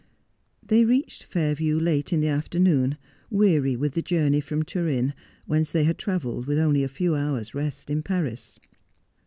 [0.65, 2.97] They reached Fairview late in the afternoon,
[3.29, 5.13] weary with the journey from Turin,
[5.45, 8.59] whence they had travelled with only a few hours' rest in Paris.